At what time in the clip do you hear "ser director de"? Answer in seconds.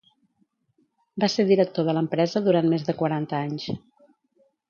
1.33-1.95